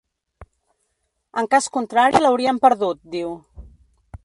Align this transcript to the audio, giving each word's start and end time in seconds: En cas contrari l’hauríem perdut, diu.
En 1.41 1.51
cas 1.51 1.69
contrari 1.77 2.23
l’hauríem 2.23 2.63
perdut, 2.65 3.03
diu. 3.17 3.37